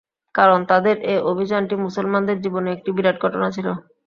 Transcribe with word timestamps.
কারণ 0.35 0.59
তাদের 0.71 0.95
এ 1.05 1.25
অভিযানটি 1.31 1.75
মুসলমানদের 1.85 2.37
জীবনে 2.43 2.69
একটি 2.71 2.89
বিরাট 2.93 3.17
ঘটনা 3.23 3.47
ছিল। 3.55 3.67